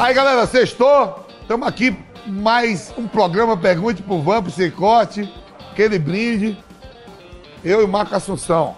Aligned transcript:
Aí, 0.00 0.14
galera, 0.14 0.46
sextou. 0.46 1.26
Estamos 1.42 1.68
aqui 1.68 1.94
mais 2.26 2.90
um 2.96 3.06
programa 3.06 3.54
Pergunte 3.54 4.02
pro 4.02 4.22
Vamp 4.22 4.48
Sem 4.48 4.70
Corte. 4.70 5.30
Aquele 5.70 5.98
brinde. 5.98 6.56
Eu 7.62 7.82
e 7.82 7.84
o 7.84 7.88
Marco 7.88 8.16
Assunção. 8.16 8.76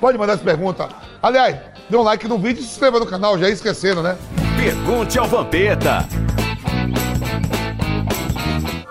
Pode 0.00 0.16
mandar 0.16 0.34
essa 0.34 0.44
pergunta. 0.44 0.88
Aliás, 1.20 1.56
dê 1.90 1.96
um 1.96 2.02
like 2.02 2.28
no 2.28 2.38
vídeo 2.38 2.60
e 2.60 2.62
se 2.62 2.70
inscreva 2.70 3.00
no 3.00 3.06
canal, 3.06 3.36
já 3.36 3.48
ia 3.48 3.52
esquecendo, 3.52 4.00
né? 4.00 4.16
Pergunte 4.56 5.18
ao 5.18 5.26
Vampeta. 5.26 6.06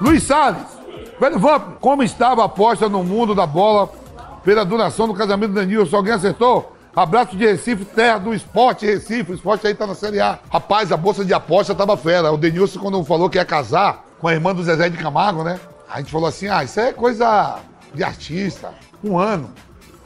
Luiz 0.02 0.24
Salles, 0.24 0.68
velho 1.18 1.40
Vamp, 1.40 1.80
como 1.80 2.04
estava 2.04 2.41
a 2.41 2.46
aposta 2.46 2.90
no 2.90 3.05
mundo 3.05 3.34
da 3.34 3.48
bola 3.48 3.90
pela 4.44 4.66
duração 4.66 5.08
do 5.08 5.13
casamento 5.13 5.54
do 5.54 5.62
Danilo? 5.62 5.88
Alguém 5.96 6.12
acertou? 6.12 6.76
Abraço 6.95 7.38
de 7.38 7.45
Recife, 7.45 7.85
terra 7.85 8.17
do 8.17 8.34
esporte 8.34 8.85
Recife. 8.85 9.31
O 9.31 9.35
esporte 9.35 9.67
aí 9.67 9.75
tá 9.75 9.85
na 9.85 9.95
Série 9.95 10.20
A. 10.20 10.39
Rapaz, 10.52 10.91
a 10.91 10.98
bolsa 10.98 11.23
de 11.23 11.34
aposta 11.34 11.75
tava 11.75 11.95
fera. 11.95 12.31
O 12.31 12.38
Denilson, 12.38 12.79
quando 12.79 13.04
falou 13.04 13.29
que 13.29 13.37
ia 13.37 13.46
casar 13.46 14.05
com 14.20 14.27
a 14.27 14.34
irmã 14.34 14.54
do 14.54 14.63
Zezé 14.63 14.90
de 14.90 14.98
Camargo, 14.98 15.43
né? 15.43 15.59
A 15.90 15.99
gente 15.99 16.12
falou 16.12 16.27
assim: 16.27 16.48
ah, 16.48 16.63
isso 16.63 16.79
é 16.79 16.91
coisa 16.91 17.59
de 17.93 18.04
artista. 18.04 18.73
Um 19.04 19.18
ano. 19.18 19.49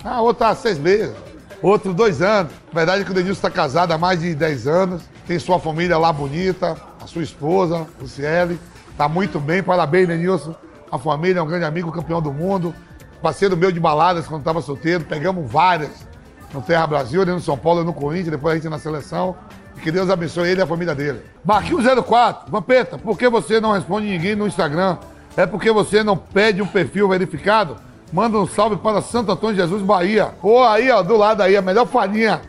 Ah, 0.03 0.22
outra 0.22 0.53
seis 0.56 0.78
meses. 0.78 1.16
Outro 1.62 1.94
dois 1.94 2.22
anos. 2.22 2.52
A 2.72 2.75
verdade 2.75 3.02
é 3.02 3.06
que 3.06 3.12
o 3.12 3.14
Denilson 3.14 3.40
está 3.40 3.50
casado 3.50 3.94
há 3.94 3.97
mais 3.97 4.20
de 4.20 4.36
10 4.36 4.68
anos. 4.68 5.03
Tem 5.25 5.40
sua 5.40 5.58
família 5.59 5.97
lá 5.97 6.12
bonita, 6.12 6.75
a 7.02 7.08
sua 7.08 7.23
esposa, 7.23 7.88
Luciele. 8.00 8.59
Tá 8.97 9.08
muito 9.08 9.40
bem. 9.40 9.64
Parabéns, 9.64 10.09
Denilson. 10.09 10.53
A 10.92 11.00
família 11.00 11.40
é 11.40 11.42
um 11.42 11.47
grande 11.47 11.64
amigo, 11.64 11.92
campeão 11.92 12.22
do 12.22 12.34
mundo. 12.34 12.75
Parceiro 13.22 13.56
meu 13.56 13.72
de 13.72 13.80
baladas 13.80 14.28
quando 14.28 14.42
estava 14.42 14.62
solteiro. 14.62 15.06
Pegamos 15.06 15.50
várias 15.50 16.06
no 16.54 16.62
Terra 16.62 16.86
Brasil, 16.86 17.22
ali 17.22 17.32
no 17.32 17.42
São 17.42 17.58
Paulo 17.58 17.84
no 17.84 17.94
Corinthians, 17.94 18.32
depois 18.32 18.54
a 18.54 18.56
gente 18.56 18.70
na 18.70 18.80
seleção. 18.80 19.36
E 19.76 19.82
que 19.82 19.92
Deus 19.92 20.09
abençoe 20.09 20.50
ele 20.50 20.62
e 20.62 20.64
a 20.64 20.68
família 20.68 20.94
dele. 20.94 21.22
Marquinhos 21.44 21.84
04, 21.84 22.52
Vampeta, 22.52 22.98
por 22.98 23.18
que 23.18 23.28
você 23.28 23.59
não 23.59 23.72
responde 23.72 24.08
ninguém 24.08 24.36
no 24.36 24.48
Instagram? 24.48 24.98
É 25.36 25.46
porque 25.48 25.72
você 25.72 26.04
não 26.04 26.16
pede 26.16 26.62
um 26.62 26.68
perfil 26.68 27.09
verificado? 27.09 27.78
Manda 28.12 28.38
um 28.38 28.46
salve 28.46 28.76
para 28.76 29.02
Santo 29.02 29.31
Antônio 29.31 29.56
de 29.56 29.62
Jesus, 29.64 29.81
Bahia. 29.81 30.28
Pô, 30.40 30.64
aí, 30.64 30.92
ó, 30.92 31.02
do 31.02 31.18
lado 31.18 31.42
aí, 31.42 31.58
a 31.58 31.62
melhor 31.62 31.88
farinha 31.88 32.40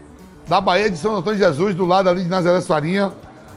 da 0.46 0.60
Bahia 0.60 0.90
de 0.90 0.98
Santo 0.98 1.16
Antônio 1.16 1.38
de 1.38 1.44
Jesus, 1.44 1.74
do 1.74 1.86
lado 1.86 2.10
ali 2.10 2.22
de 2.22 2.28
Nazaré 2.28 2.60
Farinha. 2.60 3.10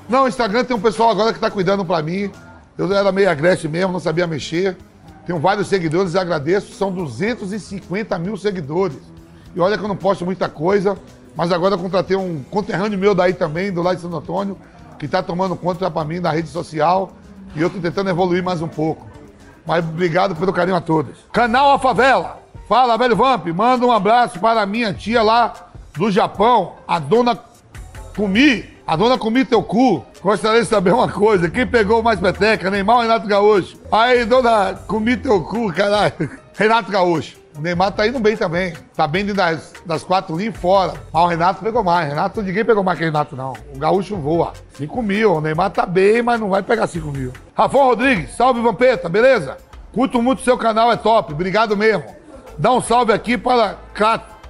Não, 0.07 0.23
o 0.23 0.27
Instagram 0.29 0.63
tem 0.63 0.75
um 0.75 0.79
pessoal 0.79 1.09
agora 1.09 1.33
que 1.33 1.39
tá 1.39 1.51
cuidando 1.51 1.83
pra 1.83 2.01
mim. 2.01 2.31
Eu 2.77 2.91
era 2.93 3.11
meio 3.11 3.29
agreste 3.29 3.67
mesmo, 3.67 3.91
não 3.91 3.99
sabia 3.99 4.25
mexer. 4.25 4.77
Tenho 5.25 5.39
vários 5.39 5.67
seguidores 5.67 6.15
agradeço. 6.15 6.73
São 6.73 6.93
250 6.93 8.17
mil 8.17 8.37
seguidores. 8.37 8.97
E 9.57 9.59
olha 9.59 9.75
que 9.75 9.83
eu 9.83 9.87
não 9.87 9.95
posto 9.95 10.23
muita 10.23 10.47
coisa, 10.47 10.95
mas 11.35 11.51
agora 11.51 11.75
contratei 11.75 12.15
um 12.15 12.43
conterrâneo 12.43 12.99
meu 12.99 13.15
daí 13.15 13.33
também, 13.33 13.71
do 13.71 13.81
lado 13.81 13.95
de 13.95 14.03
Santo 14.03 14.15
Antônio, 14.15 14.55
que 14.99 15.07
tá 15.07 15.23
tomando 15.23 15.55
conta 15.55 15.89
pra 15.89 16.05
mim 16.05 16.19
na 16.19 16.29
rede 16.29 16.47
social. 16.47 17.11
E 17.55 17.61
eu 17.63 17.67
tô 17.67 17.79
tentando 17.79 18.07
evoluir 18.07 18.43
mais 18.43 18.61
um 18.61 18.67
pouco. 18.67 19.07
Mas 19.65 19.83
obrigado 19.83 20.35
pelo 20.35 20.53
carinho 20.53 20.77
a 20.77 20.81
todos. 20.81 21.17
Canal 21.33 21.71
A 21.71 21.79
Favela. 21.79 22.37
Fala, 22.69 22.97
velho 22.97 23.15
Vamp. 23.15 23.47
Manda 23.47 23.83
um 23.83 23.91
abraço 23.91 24.39
para 24.39 24.63
minha 24.67 24.93
tia 24.93 25.23
lá 25.23 25.51
do 25.97 26.11
Japão, 26.11 26.73
a 26.87 26.99
dona 26.99 27.35
Kumi. 28.15 28.63
A 28.85 28.95
dona 28.95 29.17
Kumi 29.17 29.43
teu 29.43 29.63
cu. 29.63 30.05
Gostaria 30.21 30.61
de 30.61 30.67
saber 30.67 30.93
uma 30.93 31.09
coisa. 31.09 31.49
Quem 31.49 31.65
pegou 31.65 32.03
mais 32.03 32.19
peteca? 32.19 32.69
Neymar 32.69 32.97
ou 32.97 33.01
Renato 33.01 33.25
Gaúcho? 33.25 33.75
Aí, 33.91 34.23
dona 34.23 34.75
Kumi 34.87 35.17
teu 35.17 35.41
cu, 35.41 35.73
caralho. 35.73 36.29
Renato 36.53 36.91
Gaúcho. 36.91 37.46
O 37.57 37.61
Neymar 37.61 37.91
tá 37.91 38.07
indo 38.07 38.19
bem 38.19 38.37
também. 38.37 38.73
Tá 38.95 39.07
bem 39.07 39.25
das, 39.25 39.73
das 39.83 40.03
quatro 40.03 40.37
linhas 40.37 40.55
fora. 40.55 40.93
Mas 41.11 41.23
o 41.23 41.27
Renato 41.27 41.63
pegou 41.63 41.83
mais. 41.83 42.07
Renato, 42.07 42.41
ninguém 42.41 42.63
pegou 42.63 42.83
mais 42.83 42.99
que 42.99 43.03
o 43.03 43.07
Renato, 43.07 43.35
não. 43.35 43.53
O 43.73 43.79
Gaúcho 43.79 44.15
voa. 44.15 44.53
5 44.73 45.01
mil. 45.01 45.33
O 45.33 45.41
Neymar 45.41 45.71
tá 45.71 45.85
bem, 45.85 46.21
mas 46.21 46.39
não 46.39 46.49
vai 46.49 46.61
pegar 46.61 46.85
5 46.85 47.07
mil. 47.11 47.33
Rafão 47.55 47.85
Rodrigues, 47.85 48.35
salve 48.35 48.61
Vampeta, 48.61 49.09
beleza? 49.09 49.57
Curto 49.91 50.21
muito 50.21 50.43
seu 50.43 50.57
canal, 50.57 50.91
é 50.91 50.95
top. 50.95 51.33
Obrigado 51.33 51.75
mesmo. 51.75 52.05
Dá 52.59 52.71
um 52.71 52.81
salve 52.81 53.11
aqui 53.11 53.37
para 53.37 53.75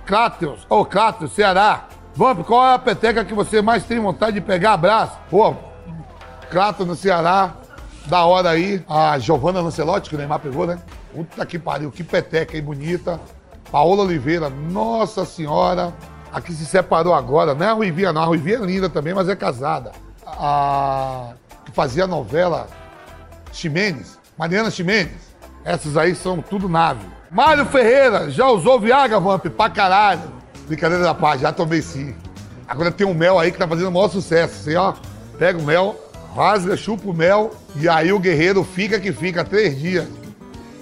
Cráteos, 0.05 0.65
ou 0.67 0.85
Cráteos, 0.85 1.31
Ceará. 1.31 1.85
Vamp, 2.13 2.45
qual 2.45 2.65
é 2.65 2.73
a 2.73 2.79
peteca 2.79 3.23
que 3.23 3.33
você 3.33 3.61
mais 3.61 3.85
tem 3.85 3.99
vontade 3.99 4.33
de 4.33 4.41
pegar? 4.41 4.73
Abraço. 4.73 5.17
Pô, 5.29 5.55
Cráteos 6.49 6.87
no 6.87 6.95
Ceará. 6.95 7.53
Da 8.07 8.25
hora 8.25 8.49
aí. 8.49 8.83
A 8.89 9.17
Giovana 9.19 9.61
Lancelotti, 9.61 10.09
que 10.09 10.15
o 10.15 10.17
Neymar 10.17 10.39
pegou, 10.39 10.65
né? 10.65 10.79
Puta 11.17 11.43
que 11.47 11.57
pariu, 11.57 11.89
que 11.91 12.03
peteca 12.03 12.55
aí 12.55 12.61
bonita. 12.61 13.19
Paola 13.71 14.03
Oliveira, 14.03 14.51
nossa 14.51 15.25
senhora. 15.25 15.91
A 16.31 16.39
que 16.39 16.53
se 16.53 16.63
separou 16.63 17.11
agora, 17.11 17.55
não 17.55 17.65
é 17.65 17.69
a 17.69 17.73
Ruivinha, 17.73 18.13
não. 18.13 18.21
A 18.21 18.25
Ruivinha 18.25 18.57
é 18.57 18.61
linda 18.61 18.87
também, 18.87 19.15
mas 19.15 19.27
é 19.27 19.35
casada. 19.35 19.93
A 20.23 21.31
que 21.65 21.71
fazia 21.71 22.03
a 22.03 22.07
novela 22.07 22.67
Ximenes, 23.51 24.19
Mariana 24.37 24.69
Ximenes. 24.69 25.35
Essas 25.65 25.97
aí 25.97 26.13
são 26.13 26.39
tudo 26.39 26.69
nave. 26.69 27.03
Mário 27.31 27.65
Ferreira, 27.65 28.29
já 28.29 28.47
usou 28.49 28.79
Viagra, 28.79 29.19
Vamp? 29.19 29.47
Pra 29.47 29.71
caralho. 29.71 30.31
Brincadeira 30.67 31.03
da 31.03 31.15
paz, 31.15 31.41
já 31.41 31.51
tomei 31.51 31.81
sim. 31.81 32.13
Agora 32.67 32.91
tem 32.91 33.07
um 33.07 33.15
mel 33.15 33.39
aí 33.39 33.51
que 33.51 33.57
tá 33.57 33.67
fazendo 33.67 33.87
o 33.87 33.91
maior 33.91 34.09
sucesso. 34.09 34.53
Você, 34.61 34.75
ó, 34.75 34.93
pega 35.39 35.57
o 35.57 35.63
mel, 35.63 35.95
rasga, 36.35 36.77
chupa 36.77 37.09
o 37.09 37.13
mel 37.13 37.55
e 37.75 37.89
aí 37.89 38.13
o 38.13 38.19
guerreiro 38.19 38.63
fica 38.63 38.99
que 38.99 39.11
fica 39.11 39.43
três 39.43 39.79
dias. 39.79 40.07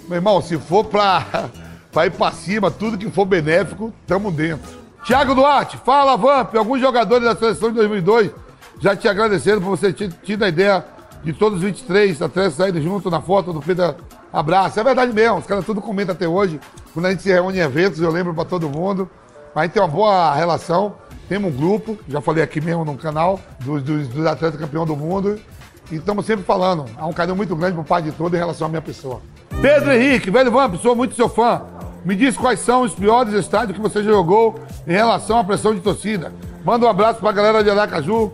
Meu 0.08 0.18
irmão, 0.18 0.42
se 0.42 0.58
for 0.58 0.86
pra, 0.86 1.50
pra 1.92 2.06
ir 2.06 2.12
pra 2.12 2.32
cima, 2.32 2.70
tudo 2.70 2.98
que 2.98 3.10
for 3.10 3.26
benéfico, 3.26 3.94
tamo 4.06 4.32
dentro. 4.32 4.86
Tiago 5.04 5.36
Duarte, 5.36 5.78
fala, 5.78 6.18
Vamp. 6.18 6.56
Alguns 6.56 6.82
jogadores 6.82 7.26
da 7.26 7.36
seleção 7.36 7.70
de 7.70 7.76
2002 7.76 8.32
já 8.80 8.96
te 8.96 9.08
agradeceram 9.08 9.62
por 9.62 9.70
você 9.70 9.94
ter 9.94 10.12
tido 10.24 10.44
a 10.44 10.50
ideia 10.50 10.84
de 11.24 11.34
todos 11.34 11.58
os 11.58 11.64
23 11.64 12.22
atletas 12.22 12.54
saírem 12.54 12.82
junto 12.82 13.10
na 13.10 13.22
foto 13.22 13.54
do 13.54 13.62
Pedro 13.62 13.96
Abraço. 14.32 14.80
É 14.80 14.84
verdade 14.84 15.14
mesmo, 15.14 15.38
os 15.38 15.46
caras 15.46 15.66
tudo 15.66 15.82
comentam 15.82 16.14
até 16.14 16.28
hoje. 16.28 16.60
Quando 16.94 17.06
a 17.06 17.12
gente 17.12 17.24
se 17.24 17.32
reúne 17.32 17.58
em 17.58 17.62
eventos, 17.62 18.02
eu 18.02 18.12
lembro 18.12 18.34
pra 18.34 18.46
todo 18.46 18.70
mundo. 18.70 19.10
Mas 19.54 19.62
a 19.62 19.66
gente 19.66 19.74
tem 19.74 19.82
uma 19.82 19.88
boa 19.88 20.36
relação. 20.36 20.96
Temos 21.30 21.54
um 21.54 21.58
grupo, 21.58 21.98
já 22.08 22.22
falei 22.22 22.44
aqui 22.44 22.62
mesmo 22.62 22.86
no 22.86 22.98
canal, 22.98 23.40
dos, 23.62 23.82
dos, 23.82 24.08
dos 24.08 24.26
atletas 24.26 24.60
campeão 24.60 24.86
do 24.86 24.96
mundo. 24.96 25.40
E 25.92 25.96
estamos 25.96 26.26
sempre 26.26 26.44
falando. 26.44 26.86
Há 26.98 27.06
um 27.08 27.14
carinho 27.14 27.36
muito 27.36 27.56
grande 27.56 27.76
por 27.76 27.86
parte 27.86 28.06
de 28.06 28.12
todo 28.12 28.36
em 28.36 28.38
relação 28.38 28.68
à 28.68 28.70
minha 28.70 28.82
pessoa. 28.82 29.22
Pedro 29.62 29.92
Henrique, 29.92 30.30
velho 30.30 30.52
Vamp, 30.52 30.76
sou 30.76 30.96
muito 30.96 31.16
seu 31.16 31.28
fã. 31.30 31.62
Me 32.04 32.16
diz 32.16 32.38
quais 32.38 32.60
são 32.60 32.84
os 32.84 32.94
piores 32.94 33.34
estádios 33.34 33.76
que 33.76 33.82
você 33.82 34.04
já 34.04 34.12
jogou 34.12 34.60
em 34.86 34.92
relação 34.92 35.40
à 35.40 35.44
pressão 35.44 35.74
de 35.74 35.82
torcida. 35.82 36.32
Manda 36.64 36.86
um 36.86 36.90
abraço 36.90 37.20
pra 37.20 37.32
galera 37.32 37.64
de 37.64 37.70
Aracaju, 37.70 38.32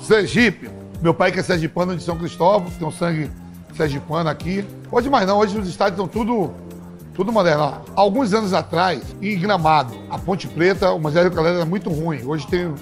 Sergipe. 0.00 0.70
Meu 1.02 1.12
pai 1.12 1.32
que 1.32 1.40
é 1.40 1.42
sergipano 1.42 1.96
de 1.96 2.02
São 2.02 2.16
Cristóvão, 2.16 2.70
tem 2.70 2.86
um 2.86 2.92
sangue 2.92 3.30
sergipano 3.76 4.28
aqui. 4.28 4.64
Hoje 4.92 5.08
mais 5.08 5.26
não, 5.26 5.38
hoje 5.38 5.58
os 5.58 5.68
estádios 5.68 5.98
estão 5.98 6.06
tudo, 6.06 6.52
tudo 7.14 7.32
moderno. 7.32 7.80
Alguns 7.96 8.32
anos 8.32 8.52
atrás, 8.52 9.02
em 9.20 9.38
Gramado, 9.38 9.94
a 10.10 10.18
Ponte 10.18 10.46
Preta, 10.46 10.92
o 10.92 11.00
Marcelo 11.00 11.30
Calera 11.30 11.56
era 11.56 11.64
muito 11.64 11.90
ruim. 11.90 12.22
Hoje 12.24 12.46
tem 12.46 12.72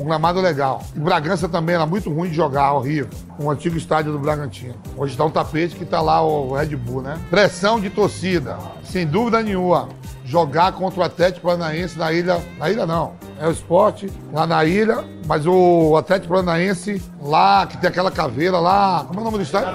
um 0.00 0.04
gramado 0.04 0.40
legal. 0.40 0.82
E 0.96 0.98
Bragança 0.98 1.46
também 1.48 1.74
era 1.74 1.84
muito 1.84 2.10
ruim 2.10 2.30
de 2.30 2.34
jogar, 2.34 2.72
horrível. 2.72 3.10
Um 3.38 3.50
antigo 3.50 3.76
estádio 3.76 4.12
do 4.12 4.18
Bragantino. 4.18 4.74
Hoje 4.96 5.12
está 5.12 5.24
um 5.24 5.30
tapete 5.30 5.76
que 5.76 5.84
está 5.84 6.00
lá 6.00 6.22
o 6.22 6.54
Red 6.54 6.74
Bull, 6.74 7.02
né? 7.02 7.18
Pressão 7.28 7.78
de 7.78 7.90
torcida, 7.90 8.56
sem 8.82 9.06
dúvida 9.06 9.42
nenhuma. 9.42 9.90
Jogar 10.24 10.72
contra 10.72 11.00
o 11.00 11.02
Atlético 11.02 11.46
Paranaense 11.46 11.98
na 11.98 12.12
ilha. 12.12 12.40
Na 12.58 12.70
ilha 12.70 12.86
não. 12.86 13.12
É 13.38 13.46
o 13.46 13.50
esporte, 13.50 14.10
lá 14.32 14.46
na 14.46 14.64
ilha, 14.64 15.04
mas 15.26 15.46
o 15.46 15.96
Atlético 15.96 16.32
Paranaense, 16.32 17.02
lá, 17.20 17.66
que 17.66 17.76
tem 17.76 17.88
aquela 17.88 18.10
caveira 18.10 18.58
lá. 18.58 19.04
Como 19.06 19.18
é 19.18 19.22
o 19.22 19.24
nome 19.24 19.38
do 19.38 19.42
estádio? 19.42 19.70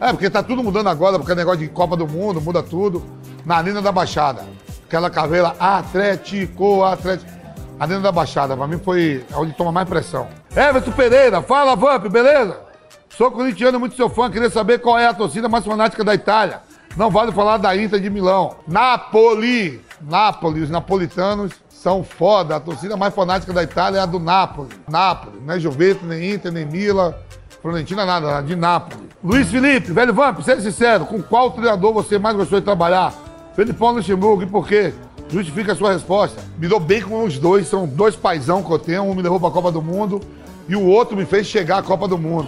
É, 0.00 0.12
porque 0.12 0.28
tá 0.28 0.42
tudo 0.42 0.62
mudando 0.62 0.88
agora, 0.88 1.18
porque 1.18 1.32
é 1.32 1.34
negócio 1.34 1.60
de 1.60 1.68
Copa 1.68 1.96
do 1.96 2.06
Mundo, 2.06 2.40
muda 2.40 2.62
tudo. 2.62 3.02
Na 3.46 3.56
Arena 3.56 3.80
da 3.80 3.92
Baixada. 3.92 4.44
Aquela 4.86 5.08
caveira 5.08 5.54
Atlético, 5.58 6.82
Atlético. 6.82 7.33
Arena 7.78 8.00
da 8.00 8.12
Baixada, 8.12 8.56
pra 8.56 8.66
mim 8.66 8.78
foi 8.78 9.24
onde 9.34 9.52
toma 9.52 9.72
mais 9.72 9.88
pressão. 9.88 10.28
Everton 10.54 10.92
Pereira, 10.92 11.42
fala 11.42 11.74
Vamp, 11.74 12.06
beleza? 12.06 12.58
Sou 13.16 13.30
corintiano, 13.30 13.78
muito 13.78 13.96
seu 13.96 14.08
fã, 14.08 14.30
queria 14.30 14.50
saber 14.50 14.78
qual 14.78 14.98
é 14.98 15.06
a 15.06 15.14
torcida 15.14 15.48
mais 15.48 15.64
fanática 15.64 16.04
da 16.04 16.14
Itália. 16.14 16.60
Não 16.96 17.10
vale 17.10 17.32
falar 17.32 17.56
da 17.56 17.76
Inter 17.76 18.00
de 18.00 18.08
Milão. 18.08 18.56
Napoli, 18.68 19.80
Nápoles, 20.00 20.64
os 20.64 20.70
napolitanos 20.70 21.52
são 21.68 22.04
foda. 22.04 22.56
A 22.56 22.60
torcida 22.60 22.96
mais 22.96 23.14
fanática 23.14 23.52
da 23.52 23.62
Itália 23.62 23.98
é 23.98 24.02
a 24.02 24.06
do 24.06 24.20
Napoli. 24.20 24.68
Napoli, 24.88 25.40
não 25.44 25.54
é 25.54 25.60
Juventus, 25.60 26.06
nem 26.06 26.32
Inter, 26.32 26.52
nem 26.52 26.64
Mila, 26.64 27.18
Florentina, 27.60 28.04
nada, 28.06 28.40
de 28.42 28.54
Napoli. 28.54 29.08
Luiz 29.22 29.50
Felipe, 29.50 29.92
velho 29.92 30.14
Vamp, 30.14 30.40
seja 30.42 30.60
sincero, 30.60 31.04
com 31.06 31.20
qual 31.22 31.50
treinador 31.50 31.92
você 31.92 32.18
mais 32.18 32.36
gostou 32.36 32.60
de 32.60 32.64
trabalhar? 32.64 33.12
Felipão 33.56 33.92
Luxemburgo, 33.92 34.42
e 34.42 34.46
por 34.46 34.66
quê? 34.66 34.92
Justifica 35.34 35.72
a 35.72 35.74
sua 35.74 35.92
resposta. 35.92 36.40
Me 36.56 36.68
dou 36.68 36.78
bem 36.78 37.02
com 37.02 37.24
os 37.24 37.40
dois, 37.40 37.66
são 37.66 37.88
dois 37.88 38.14
paizão 38.14 38.62
que 38.62 38.70
eu 38.70 38.78
tenho. 38.78 39.02
Um 39.02 39.16
me 39.16 39.20
levou 39.20 39.40
pra 39.40 39.50
Copa 39.50 39.72
do 39.72 39.82
Mundo 39.82 40.20
e 40.68 40.76
o 40.76 40.86
outro 40.86 41.16
me 41.16 41.24
fez 41.24 41.48
chegar 41.48 41.78
à 41.78 41.82
Copa 41.82 42.06
do 42.06 42.16
Mundo. 42.16 42.46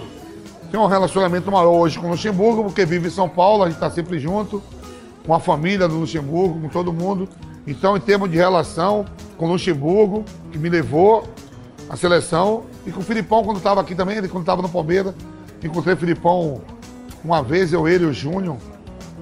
Tenho 0.71 0.85
um 0.85 0.87
relacionamento 0.87 1.51
maior 1.51 1.73
hoje 1.73 1.99
com 1.99 2.07
o 2.07 2.11
Luxemburgo, 2.11 2.63
porque 2.63 2.87
vive 2.87 3.09
em 3.09 3.11
São 3.11 3.29
Paulo, 3.29 3.65
a 3.65 3.69
gente 3.69 3.81
tá 3.81 3.91
sempre 3.91 4.21
junto, 4.21 4.63
com 5.27 5.35
a 5.35 5.41
família 5.41 5.89
do 5.89 5.97
Luxemburgo, 5.97 6.61
com 6.61 6.69
todo 6.69 6.93
mundo. 6.93 7.29
Então, 7.67 7.97
em 7.97 8.01
termos 8.01 8.31
de 8.31 8.37
relação 8.37 9.05
com 9.37 9.47
o 9.47 9.49
Luxemburgo, 9.51 10.25
que 10.53 10.59
me 10.59 10.69
levou 10.69 11.25
à 11.91 11.97
seleção, 11.97 12.67
e 12.87 12.93
com 12.93 13.01
o 13.01 13.03
Filipão, 13.03 13.43
quando 13.43 13.57
estava 13.57 13.81
aqui 13.81 13.97
também, 13.97 14.19
ele 14.19 14.29
quando 14.29 14.45
estava 14.45 14.63
no 14.63 14.69
Palmeiras, 14.69 15.13
encontrei 15.61 15.95
o 15.95 15.97
Filipão 15.97 16.61
uma 17.25 17.43
vez, 17.43 17.73
eu, 17.73 17.89
ele 17.89 18.05
e 18.05 18.07
o 18.07 18.13
Júnior. 18.13 18.57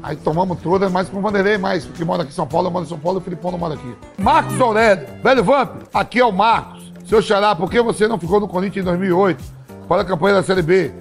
Aí 0.05 0.17
tomamos 0.17 0.59
todas, 0.61 0.93
mas 0.93 1.09
com 1.09 1.17
o 1.17 1.23
Vanderlei 1.23 1.56
mais, 1.56 1.87
porque 1.87 2.05
mora 2.05 2.25
aqui 2.25 2.31
em 2.31 2.35
São 2.35 2.47
Paulo, 2.47 2.67
eu 2.67 2.71
moro 2.71 2.85
em 2.85 2.89
São 2.89 2.99
Paulo 2.99 3.21
o 3.21 3.23
Filipão 3.23 3.51
não 3.51 3.56
mora 3.56 3.73
aqui. 3.73 3.91
Marcos 4.19 4.61
Aurélio, 4.61 5.06
velho 5.23 5.43
Vamp, 5.43 5.71
aqui 5.95 6.21
é 6.21 6.25
o 6.27 6.31
Marcos. 6.31 6.93
Seu 7.06 7.23
Xará, 7.23 7.55
por 7.55 7.71
que 7.71 7.81
você 7.81 8.06
não 8.06 8.19
ficou 8.19 8.39
no 8.39 8.47
Corinthians 8.47 8.85
em 8.85 8.87
2008 8.87 9.43
para 9.89 10.03
a 10.03 10.05
campanha 10.05 10.35
da 10.35 10.43
Série 10.43 10.61
B? 10.61 10.93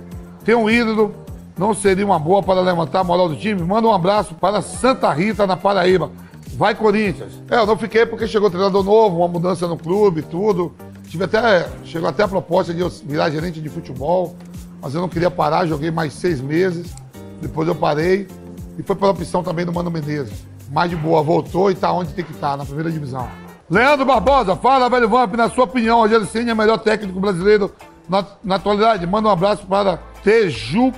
Tem 0.45 0.55
um 0.55 0.69
ídolo, 0.69 1.13
não 1.57 1.73
seria 1.73 2.05
uma 2.05 2.17
boa 2.17 2.41
para 2.41 2.61
levantar 2.61 3.01
a 3.01 3.03
moral 3.03 3.27
do 3.27 3.35
time? 3.35 3.61
Manda 3.61 3.89
um 3.89 3.93
abraço 3.93 4.35
para 4.35 4.61
Santa 4.61 5.11
Rita, 5.11 5.45
na 5.45 5.57
Paraíba. 5.57 6.09
Vai, 6.55 6.73
Corinthians. 6.73 7.33
É, 7.51 7.57
eu 7.57 7.65
não 7.65 7.77
fiquei 7.77 8.05
porque 8.05 8.25
chegou 8.25 8.49
treinador 8.49 8.85
novo, 8.85 9.17
uma 9.17 9.27
mudança 9.27 9.67
no 9.67 9.75
clube, 9.75 10.21
tudo. 10.21 10.71
Tive 11.09 11.25
até, 11.25 11.67
chegou 11.83 12.07
até 12.07 12.23
a 12.23 12.27
proposta 12.29 12.73
de 12.73 12.79
eu 12.79 12.89
virar 12.89 13.29
gerente 13.29 13.59
de 13.59 13.67
futebol, 13.67 14.33
mas 14.81 14.95
eu 14.95 15.01
não 15.01 15.09
queria 15.09 15.29
parar, 15.29 15.65
joguei 15.65 15.91
mais 15.91 16.13
seis 16.13 16.39
meses. 16.39 16.95
Depois 17.41 17.67
eu 17.67 17.75
parei 17.75 18.29
e 18.77 18.83
foi 18.83 18.95
pela 18.95 19.11
opção 19.11 19.43
também 19.43 19.65
do 19.65 19.73
Mano 19.73 19.91
Menezes. 19.91 20.43
Mais 20.69 20.89
de 20.89 20.95
boa, 20.95 21.21
voltou 21.21 21.69
e 21.69 21.75
tá 21.75 21.91
onde 21.91 22.13
tem 22.13 22.25
que 22.25 22.31
estar, 22.31 22.57
na 22.57 22.65
primeira 22.65 22.91
divisão. 22.91 23.29
Leandro 23.69 24.05
Barbosa, 24.05 24.55
fala, 24.55 24.89
velho 24.89 25.07
Vamp, 25.07 25.35
na 25.35 25.49
sua 25.49 25.63
opinião, 25.63 25.99
Rogério 25.99 26.25
Ceni 26.25 26.49
é 26.49 26.53
o 26.53 26.57
melhor 26.57 26.77
técnico 26.77 27.19
brasileiro 27.19 27.73
na, 28.09 28.25
na 28.43 28.55
atualidade? 28.55 29.07
Manda 29.07 29.29
um 29.29 29.31
abraço 29.31 29.65
para 29.65 29.97
Tejuco, 30.23 30.97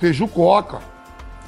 Tejucoca. 0.00 0.80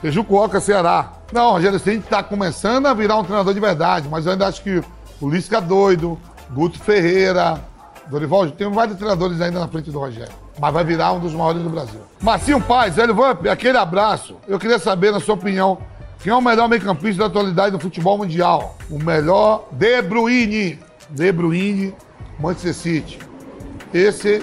Tejucoca, 0.01 0.61
Ceará. 0.61 1.13
Não, 1.33 1.53
Rogério 1.53 1.79
Ceni 1.79 1.99
está 1.99 2.23
começando 2.23 2.87
a 2.87 2.95
virar 2.95 3.17
um 3.17 3.25
treinador 3.25 3.53
de 3.53 3.61
verdade, 3.61 4.09
mas 4.09 4.27
eu 4.27 4.33
ainda 4.33 4.47
acho 4.47 4.63
que 4.63 4.83
o 5.21 5.29
Lisca 5.29 5.61
doido, 5.61 6.19
Guto 6.51 6.79
Ferreira, 6.79 7.61
Dorival, 8.09 8.51
tem 8.51 8.71
vários 8.71 8.97
treinadores 8.97 9.41
ainda 9.41 9.59
na 9.59 9.69
frente 9.69 9.91
do 9.91 9.99
Rogério. 9.99 10.46
Mas 10.59 10.73
vai 10.73 10.85
virar 10.85 11.13
um 11.13 11.21
dos 11.21 11.33
maiores 11.33 11.63
do 11.63 11.69
Brasil. 11.69 12.01
Marcinho 12.21 12.61
Paz, 12.61 12.97
velho 12.97 13.15
Vamp, 13.15 13.47
aquele 13.47 13.77
abraço. 13.77 14.37
Eu 14.49 14.59
queria 14.59 14.79
saber, 14.79 15.13
na 15.13 15.21
sua 15.21 15.35
opinião, 15.35 15.79
quem 16.23 16.33
é 16.33 16.37
o 16.37 16.41
melhor 16.41 16.69
meio-campista 16.69 17.21
da 17.21 17.27
atualidade 17.27 17.73
do 17.73 17.79
futebol 17.81 18.17
mundial? 18.17 18.77
O 18.91 18.99
melhor, 18.99 19.69
De 19.73 20.01
Bruyne. 20.03 20.79
De 21.11 21.31
Bruyne, 21.31 21.95
Manchester 22.41 22.75
City. 22.75 23.19
Esse 23.93 24.43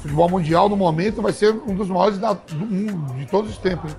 futebol 0.00 0.28
mundial, 0.28 0.68
no 0.68 0.76
momento, 0.76 1.20
vai 1.20 1.32
ser 1.32 1.50
um 1.50 1.74
dos 1.74 1.88
maiores 1.88 2.18
da, 2.18 2.32
do 2.32 2.56
mundo, 2.66 3.14
de 3.14 3.26
todos 3.26 3.50
os 3.50 3.58
tempos. 3.58 3.90
hein? 3.90 3.96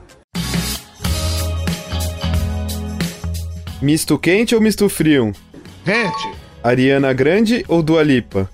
Misto 3.82 4.18
quente 4.18 4.56
ou 4.56 4.62
misto 4.62 4.90
frio? 4.90 5.32
Gente, 5.86 6.34
Ariana 6.64 7.14
Grande 7.14 7.64
ou 7.68 7.84
Dua 7.84 8.02
Lipa? 8.02 8.50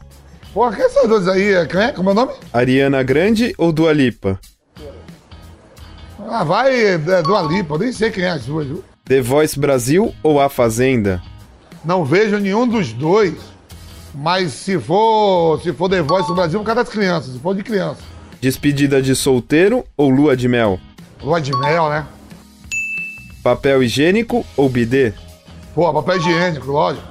Porra, 0.53 0.75
quem 0.75 0.89
são 0.89 1.07
dois 1.07 1.27
aí? 1.27 1.53
É, 1.53 1.65
Quem 1.65 1.81
é? 1.81 1.91
Como 1.91 2.09
é 2.09 2.11
o 2.11 2.15
nome? 2.15 2.33
Ariana 2.53 3.03
Grande 3.03 3.53
ou 3.57 3.71
Dua 3.71 3.93
Lipa? 3.93 4.39
Ah, 6.29 6.43
vai 6.43 6.93
é, 6.93 6.97
do 6.97 7.35
Alipa, 7.35 7.75
eu 7.75 7.79
nem 7.79 7.91
sei 7.91 8.09
quem 8.11 8.23
é 8.23 8.29
as 8.29 8.45
duas, 8.45 8.65
viu? 8.67 8.83
The 9.05 9.21
Voice 9.21 9.59
Brasil 9.59 10.13
ou 10.23 10.39
A 10.39 10.47
Fazenda? 10.49 11.21
Não 11.83 12.05
vejo 12.05 12.37
nenhum 12.37 12.67
dos 12.67 12.93
dois, 12.93 13.33
mas 14.13 14.53
se 14.53 14.79
for, 14.79 15.59
se 15.61 15.73
for 15.73 15.89
The 15.89 16.01
Voice 16.01 16.31
Brasil, 16.33 16.59
por 16.59 16.65
causa 16.65 16.83
das 16.83 16.93
crianças, 16.93 17.33
se 17.33 17.39
for 17.39 17.55
de 17.55 17.63
criança. 17.63 17.99
Despedida 18.39 19.01
de 19.01 19.15
solteiro 19.15 19.83
ou 19.97 20.09
lua 20.09 20.37
de 20.37 20.47
mel? 20.47 20.79
Lua 21.21 21.41
de 21.41 21.51
mel, 21.57 21.89
né? 21.89 22.05
Papel 23.43 23.83
higiênico 23.83 24.45
ou 24.55 24.69
bidê? 24.69 25.13
Pô, 25.75 25.91
papel 25.91 26.17
higiênico, 26.17 26.71
lógico. 26.71 27.10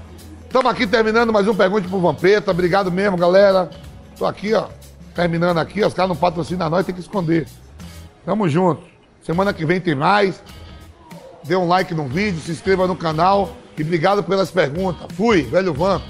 Estamos 0.50 0.69
aqui 0.73 0.85
terminando 0.85 1.32
mais 1.32 1.47
um 1.47 1.55
Pergunte 1.55 1.87
pro 1.87 2.00
Vampeta. 2.00 2.50
Obrigado 2.50 2.91
mesmo, 2.91 3.17
galera. 3.17 3.70
Tô 4.19 4.26
aqui, 4.26 4.52
ó. 4.52 4.67
Terminando 5.14 5.58
aqui, 5.58 5.81
os 5.85 5.94
caras 5.94 6.08
não 6.08 6.17
patrocinam 6.17 6.69
nós, 6.69 6.85
tem 6.85 6.93
que 6.93 7.00
esconder. 7.00 7.47
Tamo 8.26 8.49
junto. 8.49 8.82
Semana 9.23 9.52
que 9.52 9.64
vem 9.64 9.81
tem 9.81 9.94
mais. 9.94 10.43
Dê 11.44 11.55
um 11.55 11.69
like 11.69 11.94
no 11.94 12.08
vídeo, 12.08 12.41
se 12.41 12.50
inscreva 12.50 12.88
no 12.88 12.97
canal. 12.97 13.50
E 13.79 13.82
obrigado 13.82 14.25
pelas 14.25 14.50
perguntas. 14.50 15.06
Fui, 15.17 15.43
velho 15.43 15.73
Vamp. 15.73 16.02